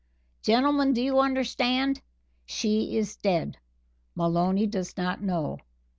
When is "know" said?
5.21-5.59